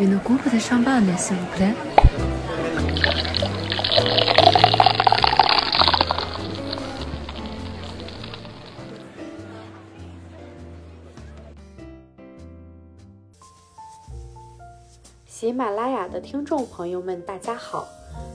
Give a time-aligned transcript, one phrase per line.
[0.00, 1.74] Une coupe de champagne, s'il vous plaît.
[15.26, 17.86] 喜马拉雅的听众朋友们，大家好，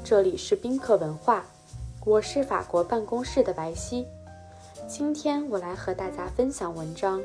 [0.04, 1.46] 这里是宾客文化，
[2.06, 4.06] 我是法国办公室的白皙。
[4.88, 7.20] 今天我来和大家分享文章。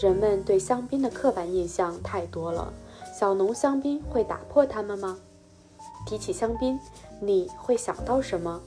[0.00, 2.72] 人们对香槟的刻板印象太多了，
[3.12, 5.18] 小农香槟会打破它们吗？
[6.06, 6.80] 提起香槟，
[7.20, 8.60] 你会想到什么？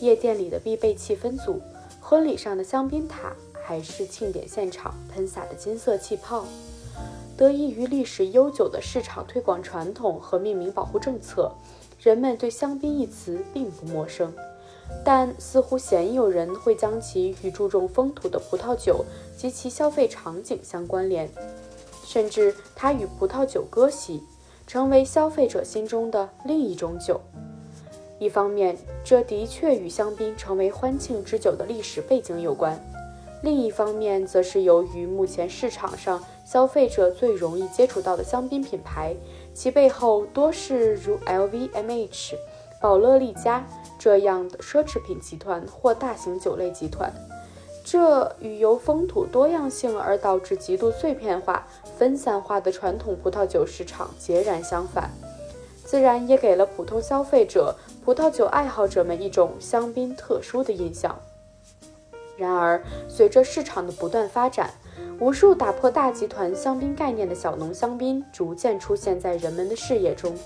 [0.00, 1.60] 夜店里的必备气氛组，
[2.00, 3.32] 婚礼上的香槟塔，
[3.64, 6.44] 还是庆典现场喷洒的金色气泡？
[7.36, 11.50] 得益于历史悠久的市场推广传统和命名保护政策，
[11.98, 14.32] 人们对香槟一词并不陌生。
[15.04, 19.04] 但似乎鲜有人会将其与注重风土的葡萄酒
[19.36, 21.28] 及其消费场景相关联，
[22.06, 24.22] 甚至它与葡萄酒割席，
[24.66, 27.20] 成为消费者心中的另一种酒。
[28.20, 32.78] 一方面，这的确与香槟成为欢庆之酒的历史背景有关；
[33.42, 36.22] 另一方面，则是由于目前市场上。
[36.46, 39.12] 消费者最容易接触到的香槟品牌，
[39.52, 42.34] 其背后多是如 LVMH、
[42.80, 43.66] 宝乐利家
[43.98, 47.12] 这样的奢侈品集团或大型酒类集团。
[47.84, 51.66] 这与由风土多样性而导致极度碎片化、
[51.96, 55.10] 分散化的传统葡萄酒市场截然相反，
[55.84, 61.18] 自然也给了普通消费者、葡萄酒爱好者们一种香槟特殊的印象。
[62.36, 64.74] 然而，随着市场的不断发展，
[65.18, 70.36] 无数打破大集团香槟概念的小农香槟逐渐出现在人们的视野中。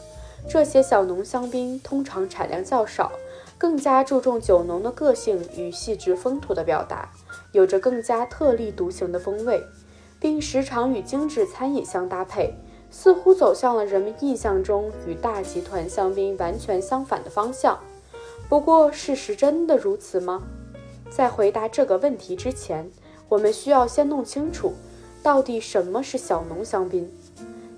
[0.48, 3.10] 这些小农香槟通常产量较少，
[3.58, 7.10] 更加注重酒农的个性与细致风土的表达，
[7.50, 9.60] 有着更加特立独行的风味，
[10.20, 12.52] 并时常与精致餐饮相搭配，
[12.90, 17.78] 似乎走向了人们印象中与大集团香槟完全相反的方向。
[18.48, 20.42] 不过，事实真的如此吗？
[21.08, 22.88] 在回答这个问题之前，
[23.28, 24.75] 我们需要先弄清楚，
[25.22, 27.10] 到底什么是小农香槟。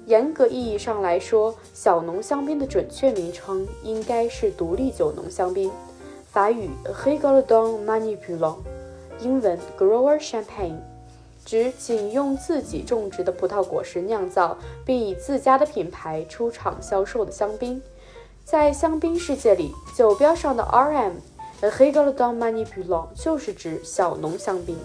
[0.07, 5.71] 严格意义上来说，小农香槟的准确名称应该是独立酒农香槟，
[6.31, 6.69] 法语
[7.05, 8.57] Regardon Manipulon，
[9.21, 10.75] 英文 Grower Champagne，
[11.45, 17.83] 指仅用自己种植的葡萄果实酿造，并以自家的品牌出厂销售的香槟。
[18.45, 21.13] 在香槟世界里，酒标上的 RM
[21.61, 24.77] Regardon Manipulant 就是指小农香槟。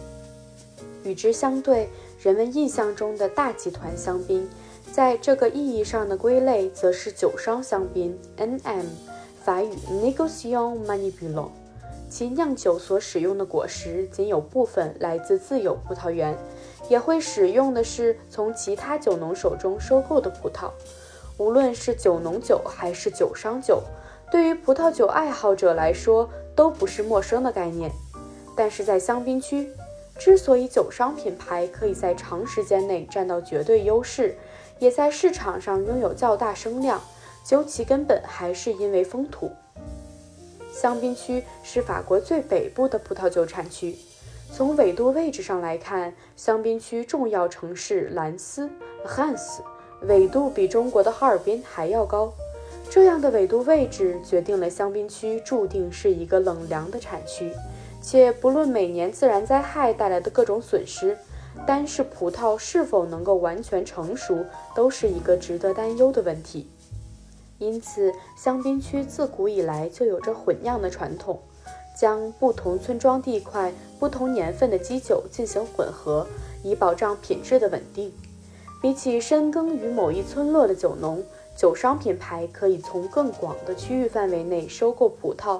[1.03, 1.89] 与之相对，
[2.21, 4.47] 人们印象中的大集团香槟，
[4.91, 8.85] 在这个意义上的归类，则是酒商香槟 （NM），
[9.43, 11.49] 法语 Negociant Manipulant。
[12.09, 16.37] 其酿酒所使用的果实仅有部分来自自有葡萄园，
[16.89, 20.71] 也会使用的是从其他酒农手中收购的葡萄。
[21.37, 23.83] 无论是酒农酒还是酒商酒，
[24.31, 27.91] 对于葡萄酒爱好者来说都不是陌生的概念。
[28.55, 29.69] 但是在香槟区，
[30.17, 34.35] 之所以酒商品牌可以在长时间内占到绝对优势，
[34.79, 36.99] 也在市场上拥有较大声量，
[37.45, 39.51] 究其根本还是因为风土。
[40.79, 43.95] 香槟区是法国最北部的葡萄酒产区，
[44.53, 48.69] 从纬度位置上来看，香槟区重要城市兰斯
[49.03, 49.61] （Hans）
[50.01, 52.31] 纬度比中国的哈尔滨还要高。
[52.91, 57.51] 这样的纬度位置决定了香槟区注定是一个冷凉的产区。
[57.99, 61.17] 且不论每年自然灾害带来的各种损失，
[61.65, 64.45] 单是葡萄是否能够完全成熟，
[64.75, 66.69] 都是一个值得担忧的问题。
[67.59, 71.39] 因此，香槟区自古以来就有着混酿的传统，
[71.99, 76.27] 将不同村庄地块、不同年份的基酒进行混合，
[76.63, 78.13] 以保障品质的稳定。
[78.79, 81.23] 比起深耕于某一村落的酒农，
[81.57, 85.59] 酒商品牌可以从更广的区域范围内收购葡萄。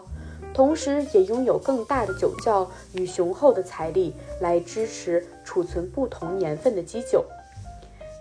[0.54, 7.26] 同时，也拥有更大的酒窖与雄厚的财力来支持储存不同年份的基酒，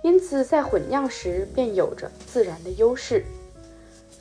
[0.03, 3.23] 因此在混酿时便有着自然的优势。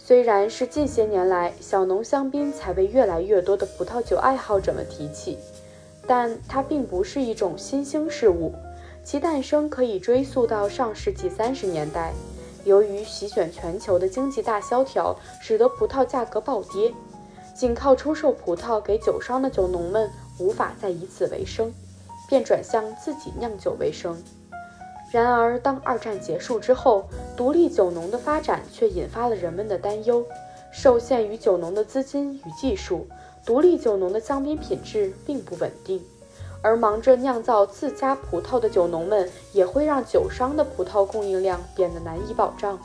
[0.07, 5.39] 虽然是近些年来小农香槟才被越来越多的葡萄酒爱好者们提起，
[6.05, 8.53] 但它并不是一种新兴事物，
[9.03, 12.13] 其诞生可以追溯到上世纪三十年代，
[12.65, 16.93] 由于席卷全球的经济大萧条，使得葡萄价格暴跌。
[17.55, 20.07] 仅靠出售葡萄给酒商的酒农们
[20.37, 21.73] 无法再以此为生，
[22.29, 24.15] 便转向自己酿酒为生。
[25.15, 27.05] 然而，当二战结束之后，
[27.37, 30.25] 独立酒农的发展却引发了人们的担忧。
[30.73, 33.07] 受限于酒农的资金与技术，
[33.45, 36.03] 独立酒农的香槟品质并不稳定，
[36.61, 42.77] 而忙着酿造自家葡萄的酒农们也会让酒商的葡萄供应量变得难以保障。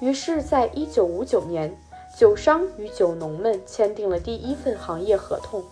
[0.00, 1.78] 于是，在一九五九年，
[2.16, 5.62] 酒商与酒农们签订了第一份行业合同，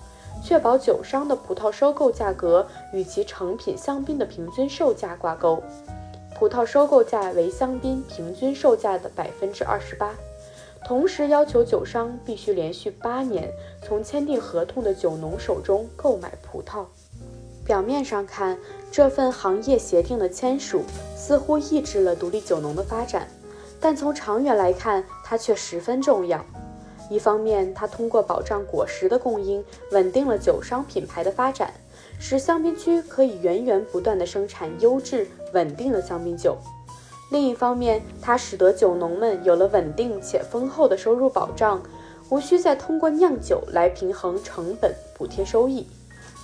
[0.42, 5.62] 确保酒商的葡萄收购价格与其成品香槟的平均售价挂钩。
[6.38, 10.14] 葡萄收购价为香槟平均售价的百分之二十八，
[10.84, 13.50] 同时要求酒商必须连续八年
[13.82, 16.84] 从签订合同的酒农手中购买葡萄。
[17.64, 18.56] 表面上看，
[18.90, 20.82] 这份行业协定的签署
[21.16, 23.28] 似乎抑制了独立酒农的发展，
[23.80, 26.42] 但从长远来看，它却十分重要。
[27.08, 31.72] 一方面，它通过保障果实的供应，稳定了酒商品牌的发展。
[32.20, 36.56] 使香槟区可以源源不断地生产优质、稳定的香槟酒。
[37.30, 41.82] 另一方面，它使得酒农们有了稳定且丰厚的收入保障，
[42.30, 45.86] 无需再通过酿酒来平衡成本、补贴收益。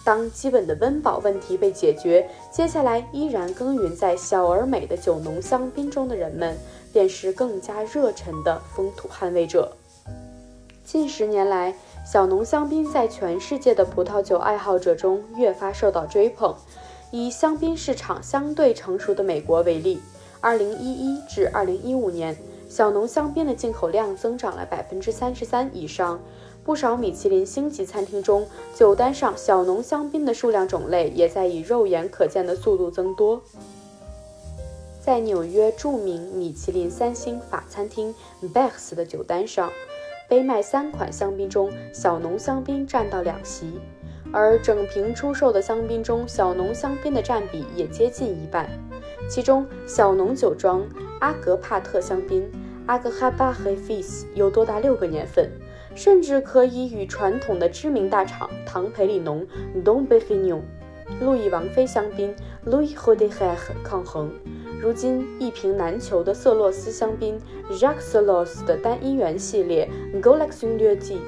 [0.04, 6.56] 当基本的温饱问题被解决，接下来依然耕耘在小而美的酒农香槟中的人们，
[6.92, 9.74] 便是更加热忱的风土捍卫者。
[10.84, 16.54] 近十年来，小农香槟在全世界的葡萄酒爱好者中越发受到追捧。
[17.10, 19.98] 以香槟市场相对成熟的美国为例
[20.42, 22.36] ，2011至2015年，
[22.68, 26.20] 小农香槟的进口量增长了百分之三十三以上。
[26.62, 33.40] 不少米其林星级餐厅中，酒单上小农香槟的数量种类也在以肉眼可见的速度增多。
[35.00, 39.70] 在纽约著名米其林三星法餐厅 Beck's 的酒单上。
[40.28, 43.80] 杯卖三款香槟中，小农香槟占到两席，
[44.32, 48.68] 而整瓶出售的香槟中，小农香槟的占比也接近一半。
[49.28, 50.82] 其中，小农酒庄
[51.20, 52.50] 阿格帕特香槟
[52.86, 55.50] 阿格哈巴黑费斯有多达六个年份，
[55.94, 59.46] 甚至可以与传统的知名大厂唐培里农
[59.84, 60.62] Don b e r i g n o n
[61.20, 62.34] 路易王妃香槟
[62.66, 64.30] Louis Roederer 抗衡。
[64.84, 67.40] 如今一瓶难求的色洛斯香槟
[67.70, 69.88] ，Jacques Solos 的单一元系列
[70.22, 71.18] g o l e x i n de G，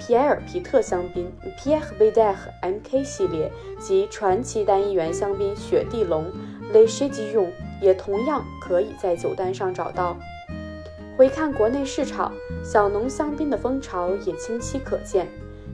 [0.00, 6.32] 皮埃尔皮特香槟，Pierre Bedeck MK 系列及传奇单一元香槟雪地龙
[6.72, 7.52] ，Le c h a d i l l o n
[7.82, 10.16] 也同样可以在酒单上找到。
[11.18, 12.32] 回看国内市场，
[12.64, 15.28] 小农香槟的风潮也清晰可见。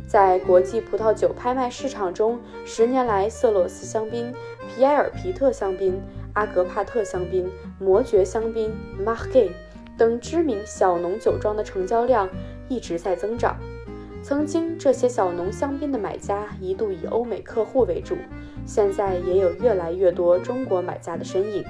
[0.08, 4.34] 在国际葡萄酒拍卖市场中，十年来，色洛斯香槟、
[4.74, 6.02] 皮埃尔皮特香槟。
[6.40, 9.46] 阿格帕特香槟、魔爵香槟、马盖
[9.98, 12.26] 等知名小农酒庄的成交量
[12.66, 13.58] 一直在增长。
[14.22, 18.16] 曾经，这些小农香槟的买家一度以欧美客户为主，
[18.64, 21.62] 现在也有越来越多中国买家的身影。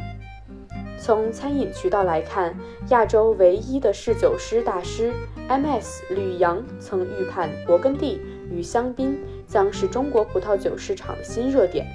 [1.00, 2.54] 从餐饮渠道来看，
[2.90, 5.12] 亚洲唯一的侍酒师大师
[5.48, 6.04] M.S.
[6.14, 9.18] 吕阳曾预判勃艮第与香槟
[9.48, 11.86] 将是中国葡萄酒市场的新热点。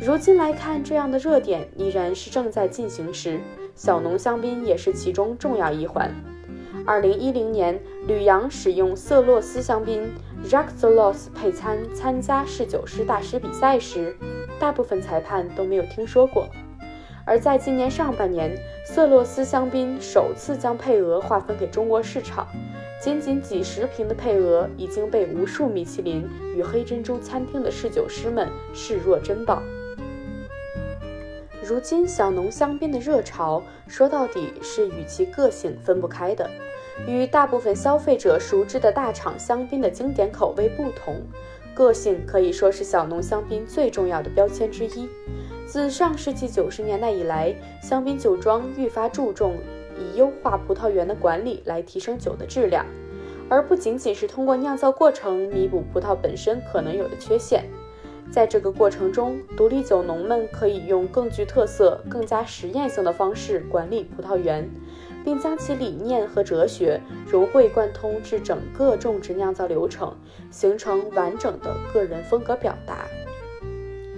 [0.00, 3.40] 如今来看，这样的热点依然是正在进行时，
[3.74, 6.14] 小农香槟也是其中重要一环。
[6.86, 10.08] 二零一零年，吕阳使用色洛斯香槟
[10.46, 14.16] Jacques Solos 配餐参加侍酒师大师比赛时，
[14.60, 16.46] 大部分裁判都没有听说过。
[17.26, 18.56] 而在今年上半年，
[18.86, 22.46] 色洛斯香槟首次将配额划分给中国市场，
[23.02, 26.24] 仅仅几十瓶的配额已经被无数米其林
[26.54, 29.60] 与黑珍珠餐厅的侍酒师们视若珍宝。
[31.68, 36.48] 如今，小农香槟的热潮说到底是与其个性分不开的。
[37.06, 41.20] 与大部分消费者熟知的大厂香槟的经典口味不同，
[41.74, 45.06] 个性可以说是小农香槟最重要的标签之一。
[45.66, 49.58] 自上世纪九十年代以来，香槟酒庄愈发注重
[49.98, 52.86] 以优化葡萄园的管理来提升酒的质量，
[53.50, 57.66] 而不仅仅是通过酿造过程弥补葡萄本身可能有的缺陷。
[58.30, 64.68] 在这个过程中，独立酒农们可以用更具特色、更加实验性的方式管理葡萄园，
[65.24, 70.14] 并将其理念和哲学融会贯通至整个种植酿造流程，
[70.50, 73.06] 形成完整的个人风格表达。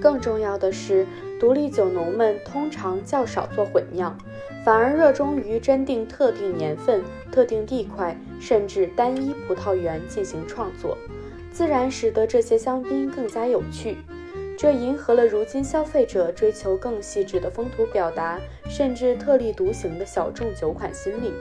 [0.01, 1.07] 更重要的是，
[1.39, 4.17] 独立酒农们通常较少做混酿，
[4.65, 10.97] 反而热衷于针定特定年份、特定地块，甚至单一葡萄园进行创作。
[11.53, 13.97] 自然使得这些香槟更加有趣，
[14.57, 21.33] 这迎合了如今消费者追求更细致的风土表达，甚至特立独行的小众酒款心理。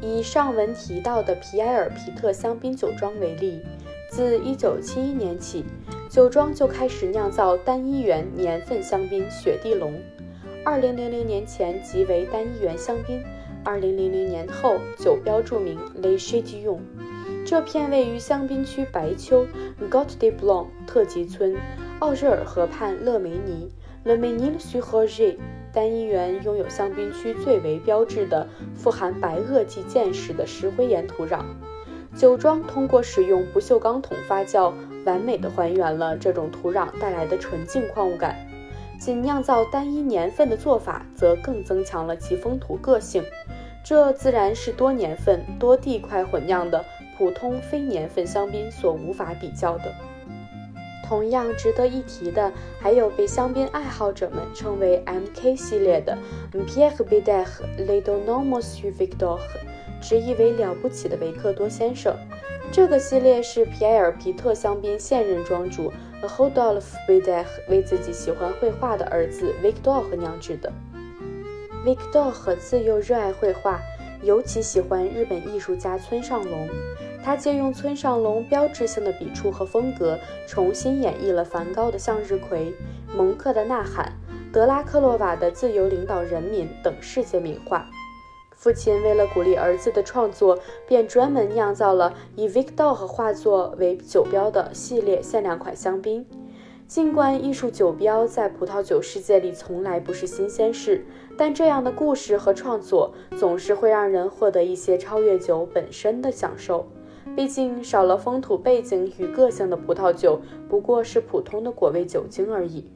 [0.00, 3.60] 以上文提到的皮埃尔皮特香槟酒庄为例，
[4.10, 5.64] 自1971年起，
[6.10, 9.94] 酒庄就开始酿造单一元年份香槟雪地龙。
[10.64, 13.22] 2000年前即为单一元香槟
[13.64, 16.95] ，2000年后酒标注明 Le c h a t i l l o n
[17.46, 19.46] 这片位于香槟区白丘
[19.88, 21.54] g o t de Blanc 特级村，
[22.00, 23.70] 奥热尔河畔勒梅尼
[24.04, 25.36] （Le Mesnil-sur-Oger）
[25.72, 31.44] 单一园拥有香槟区最为标志的富含白垩纪剑石的石灰岩土壤。
[32.16, 34.72] 酒庄通过使用不锈钢桶发酵，
[35.04, 38.34] 完美的还原了这种土壤带来的纯净矿物感。
[38.98, 43.22] 仅酿造单一年份的做法，则更增强了其风土个性。
[43.84, 46.84] 这自然是多年份、多地块混酿的
[47.16, 49.94] 普通非年份香槟所无法比较的。
[51.06, 55.54] 同样值得一提的，还有被香槟爱好者们称为 “M.K.
[55.54, 56.18] 系列”的
[56.52, 57.46] Pierre Bidère
[57.78, 59.38] Les d o n o m o s sur Victor，
[60.02, 62.12] 直译为“了不起的维克多先生”。
[62.72, 70.72] 这个系列是皮埃尔皮特香槟现任庄主 Rodolphe Bidère 为自己喜欢绘画的儿子 Victor 酿制的。
[71.84, 73.80] Victor 自幼热爱绘画，
[74.24, 76.68] 尤其喜欢日本艺术家村上隆。
[77.26, 80.16] 他借用村上隆标志性的笔触和风格，
[80.46, 82.72] 重新演绎了梵高的向日葵、
[83.16, 84.12] 蒙克的呐喊、
[84.52, 87.84] 德拉克洛瓦的自由领导人民等世界名画。
[88.54, 90.56] 父亲为了鼓励儿子的创作，
[90.86, 96.24] 便专门酿造了以 Victor 和画作为酒标的系列限量款香槟。
[96.86, 101.04] 尽管艺术酒标在葡萄酒世界里从来不是新鲜事，
[101.36, 106.86] 但这样的故事和创作总是会让人获得一些超越酒本身的享受。
[107.36, 110.40] 毕竟，少了风土背景与个性的葡萄酒
[110.70, 112.86] 不过是普通的果味酒精而已。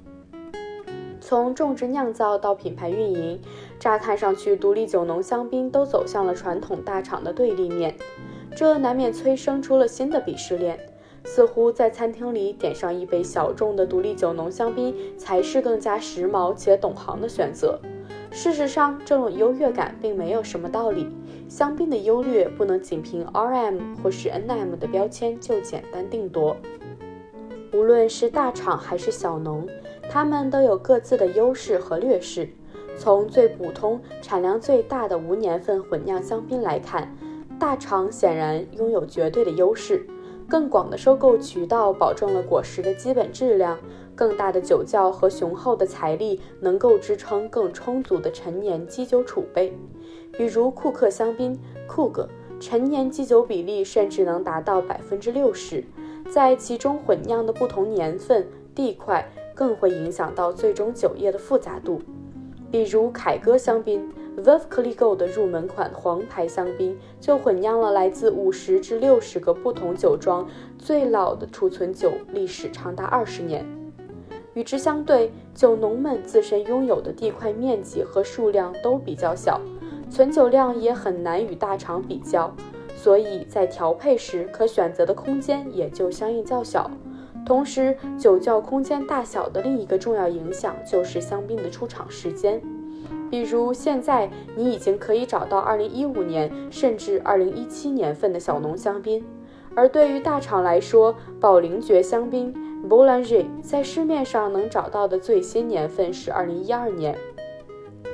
[1.20, 3.38] 从种植、酿造到品牌运营，
[3.78, 7.94] 乍看上去，独立酒农香槟都走向了传统大厂的对立面，
[8.56, 10.80] 这难免催生出了新的鄙视链。
[11.22, 17.78] 似乎在餐厅里点上一杯小众的独立酒农香槟，才是更加时髦且懂行的选择。
[18.30, 21.06] 事实上，这种优越感并没有什么道理。
[21.50, 26.56] 香槟的优劣不能仅凭 RM 或是 NM 的标签就简单定夺。
[27.72, 29.68] 无论是大厂还是小农，
[30.08, 32.48] 他们都有各自的优势和劣势。
[32.96, 37.12] 从最普通、产量最大的无年份混酿香槟来看，
[37.58, 40.06] 大厂显然拥有绝对的优势。
[40.48, 43.76] 更广的收购渠道保证了果实的基本质量。
[44.14, 49.72] 更大的酒窖和雄厚的财力能够支撑更充足的陈年基酒储备，
[50.32, 55.84] 比如库克香槟，库格陈年基酒比例甚至能达到百分之六十。
[56.30, 62.00] 在其中混酿的不同年份、地块，更会影响到最终酒液的复杂度。
[62.70, 70.46] 比如凯歌香槟 v e v c l i g o 的入门款黄牌香槟，就混酿了来自五十至六十个不同酒庄，
[70.78, 73.66] 最老的储存酒历史长达二十年。
[74.54, 79.60] 与之相对，酒农们自身拥有的地块面积和数量都比较小，
[80.10, 82.52] 存酒量也很难与大厂比较，
[82.96, 86.90] 所以在调配时可选择的空间也就相应较小。
[87.46, 92.60] 同时，酒窖空间大小的另一个重要影响就是香槟的出厂时间。
[93.30, 99.24] 比如，现在你已经可以找到2015年甚至2017年份的小农香槟，
[99.74, 102.52] 而对于大厂来说，宝灵爵香槟。
[102.88, 107.14] bolanger 在市面上能找到的最新年份是二零一二年，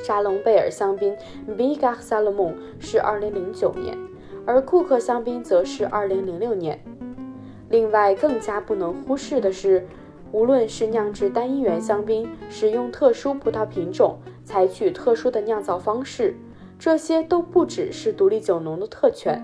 [0.02, 1.14] 沙龙贝尔香槟
[1.56, 3.96] Bigar Salomon 是二零零九年，
[4.44, 6.80] 而库克香槟则是二零零六年。
[7.68, 9.86] 另外，更加不能忽视的是，
[10.30, 16.36] 无论是酿制单一园香槟，使用特殊葡萄品种，采取特殊的酿造方式，
[16.78, 19.42] 这些都不只是独立酒农的特权。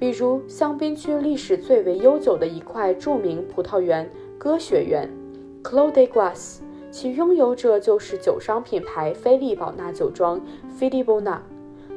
[0.00, 5.08] 比如香槟区历史最为悠久的一块著名葡萄园——歌雪园
[5.62, 6.58] （Clos des Gras），
[6.92, 10.38] 其拥有者就是酒商品牌菲利宝纳酒庄
[10.78, 11.38] （Philibona）。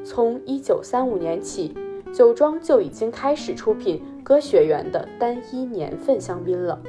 [0.06, 1.75] 从1935年起，
[2.14, 6.82] 酒庄就已经开始出品歌雪园的单一年份香槟了。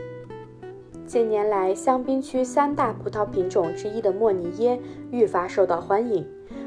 [1.05, 4.79] 近年来，香槟区三大葡萄品种之一的莫尼耶
[5.11, 6.25] 愈发受到欢迎，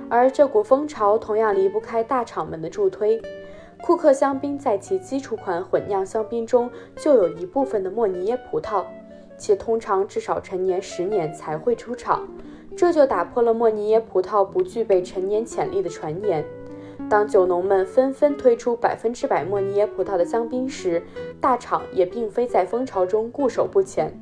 [0.09, 3.21] 而这股风潮同样离不开大厂们的助推。
[3.81, 8.83] 库克香槟在其基础款混酿香槟中就有一部分的莫尼耶葡萄，
[9.39, 12.27] 且通常至少陈年十年才会出厂，
[12.77, 16.45] 这就打破了莫尼耶葡萄不具备陈年潜力的传言。
[17.09, 21.01] 当酒农们纷纷推出百分之百莫尼耶葡萄的香槟时，
[21.39, 24.13] 大厂也并非在风潮中固守不前，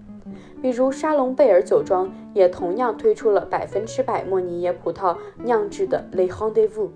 [0.62, 6.90] 比如沙龙贝尔酒庄也同样推出了百分之百莫尼耶葡萄酿制的 Le Rendezvous。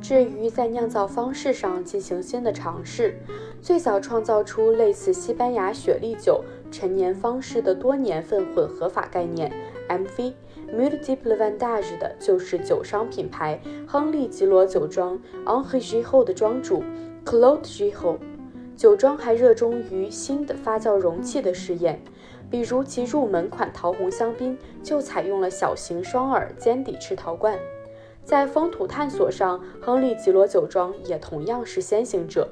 [0.00, 3.20] 至于在酿造方式上进行新的尝试，
[3.60, 9.52] 最早创造出类似西班牙雪莉酒陈年方式的多年份混合法概念
[9.88, 10.32] MV。
[10.72, 16.16] Multiple v a n t a g e 的，就是酒商品牌亨利吉罗酒庄 o n h e g i h
[16.16, 16.84] o 的庄主
[17.24, 18.18] Claude Gihou。
[18.76, 22.00] 酒庄还热衷于新的发酵容器的试验，
[22.48, 27.58] 比如其入门款桃红香槟就采用了小型双耳尖底赤陶罐。
[28.24, 32.48] 在风土探索上，亨利吉罗酒庄也同样是先行者。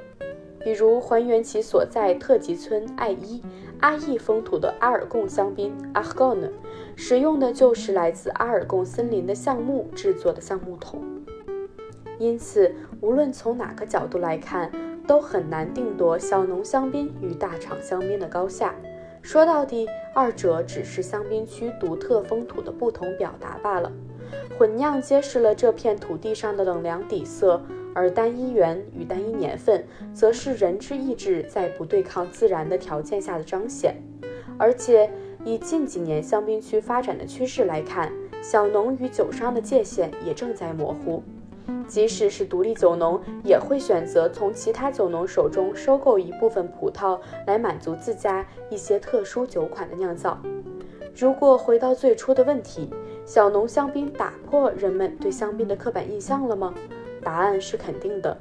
[0.63, 3.43] 比如还原其所在特级村艾伊
[3.81, 6.49] 阿伊风土的阿尔贡香槟阿赫贡呢，
[6.97, 11.03] 使用的就是来自阿尔贡森林的橡木制作的橡木桶。
[12.19, 14.73] 因此，无论从哪个角度来看，
[15.07, 18.75] 都很难定夺小农香槟与大厂香槟的高下。
[19.23, 23.93] 说到底，二者只是香槟区独特风土的不同表达罢了。
[24.59, 27.61] 混酿揭示了这片土地上的冷凉底色，
[27.95, 33.95] 而单一源与单一年份，则是人之意志在不对抗自然的条件下的彰显。
[34.59, 35.09] 而且，
[35.45, 41.23] 以近几年香槟区发展的趋势来看，小农与酒商的界限也正在模糊。
[41.87, 50.39] 即使是独立酒农，也会选择从其他酒农手中收购一部分葡萄，来满足自家一些特殊酒款的酿造。
[51.17, 52.91] 如果回到最初的问题，
[53.29, 56.73] 小农香槟打破人们对香槟的刻板印象了吗？
[57.23, 58.35] 答案是肯定的。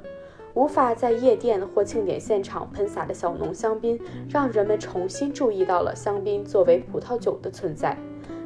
[0.54, 7.94] 无法在夜店或庆典现场喷洒的小农香槟，让人们重新注意到了香槟作为葡萄酒的存在。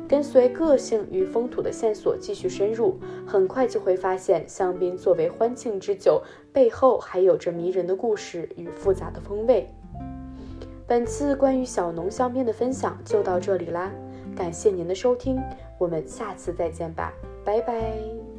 [0.09, 6.21] 跟随个性与风土的线索继续深入，很快就会发现，香槟作为欢庆之酒，
[6.53, 9.73] 背后还有着迷人的故事与复杂的风味。
[10.89, 13.93] 本次关于小农香槟的分享就到这里啦。
[14.37, 15.41] 感谢您的收听，
[15.79, 17.13] 我们下次再见吧，
[17.45, 18.32] 拜拜。